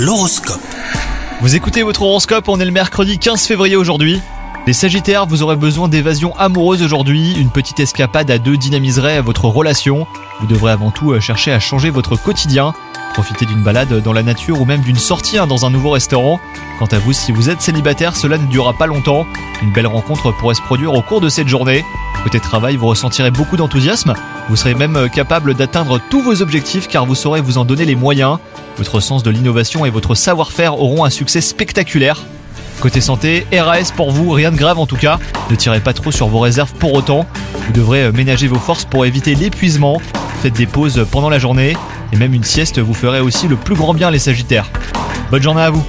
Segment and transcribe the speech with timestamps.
[0.00, 0.62] L'horoscope.
[1.42, 4.22] Vous écoutez votre horoscope, on est le mercredi 15 février aujourd'hui.
[4.66, 7.34] Les Sagittaires, vous aurez besoin d'évasion amoureuse aujourd'hui.
[7.34, 10.06] Une petite escapade à deux dynamiserait votre relation.
[10.40, 12.72] Vous devrez avant tout euh, chercher à changer votre quotidien.
[13.12, 16.40] Profitez d'une balade dans la nature ou même d'une sortie hein, dans un nouveau restaurant.
[16.78, 19.26] Quant à vous, si vous êtes célibataire, cela ne durera pas longtemps.
[19.60, 21.84] Une belle rencontre pourrait se produire au cours de cette journée.
[22.24, 24.14] Côté travail, vous ressentirez beaucoup d'enthousiasme.
[24.48, 27.84] Vous serez même euh, capable d'atteindre tous vos objectifs car vous saurez vous en donner
[27.84, 28.38] les moyens.
[28.80, 32.22] Votre sens de l'innovation et votre savoir-faire auront un succès spectaculaire.
[32.80, 35.18] Côté santé, RAS pour vous, rien de grave en tout cas.
[35.50, 37.26] Ne tirez pas trop sur vos réserves pour autant.
[37.66, 40.00] Vous devrez euh, ménager vos forces pour éviter l'épuisement.
[40.40, 41.76] Faites des pauses pendant la journée.
[42.14, 44.70] Et même une sieste vous ferait aussi le plus grand bien les Sagittaires.
[45.30, 45.84] Bonne journée à vous